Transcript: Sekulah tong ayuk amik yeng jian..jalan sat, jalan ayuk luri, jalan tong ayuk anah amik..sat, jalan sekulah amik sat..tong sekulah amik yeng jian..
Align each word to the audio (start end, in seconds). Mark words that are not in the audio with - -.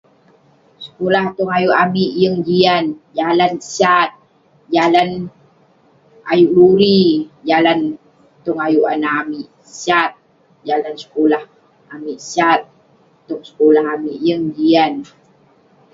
Sekulah 0.85 1.25
tong 1.35 1.51
ayuk 1.57 1.79
amik 1.83 2.11
yeng 2.21 2.37
jian..jalan 2.47 3.53
sat, 3.75 4.09
jalan 4.75 5.09
ayuk 6.31 6.51
luri, 6.57 7.01
jalan 7.49 7.79
tong 8.45 8.59
ayuk 8.65 8.85
anah 8.93 9.15
amik..sat, 9.21 10.11
jalan 10.67 10.95
sekulah 11.03 11.43
amik 11.95 12.19
sat..tong 12.33 13.43
sekulah 13.49 13.85
amik 13.95 14.17
yeng 14.27 14.43
jian.. 14.57 14.93